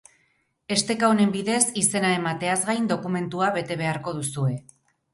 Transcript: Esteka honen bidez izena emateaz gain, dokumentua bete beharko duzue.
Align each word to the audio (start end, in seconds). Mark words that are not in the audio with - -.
Esteka 0.75 1.09
honen 1.13 1.35
bidez 1.35 1.59
izena 1.83 2.15
emateaz 2.15 2.57
gain, 2.73 2.91
dokumentua 2.95 3.55
bete 3.63 3.81
beharko 3.87 4.19
duzue. 4.21 4.61